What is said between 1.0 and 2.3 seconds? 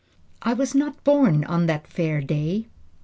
born in that far